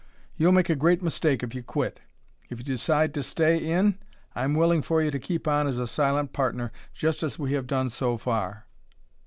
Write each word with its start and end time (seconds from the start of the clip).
You'll 0.35 0.51
make 0.51 0.71
a 0.71 0.75
great 0.75 1.03
mistake 1.03 1.43
if 1.43 1.53
you 1.53 1.61
quit. 1.61 1.99
If 2.49 2.57
you 2.57 2.65
decide 2.65 3.13
to 3.13 3.21
stay 3.21 3.57
in 3.59 3.99
I'm 4.33 4.55
willing 4.55 4.81
for 4.81 4.99
you 5.03 5.11
to 5.11 5.19
keep 5.19 5.47
on 5.47 5.67
as 5.67 5.77
a 5.77 5.85
silent 5.85 6.33
partner, 6.33 6.71
just 6.91 7.21
as 7.21 7.37
we 7.37 7.53
have 7.53 7.67
done 7.67 7.89
so 7.89 8.17
far." 8.17 8.65